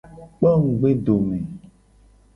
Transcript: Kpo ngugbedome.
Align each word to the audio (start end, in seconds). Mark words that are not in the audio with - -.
Kpo 0.37 0.49
ngugbedome. 0.59 1.37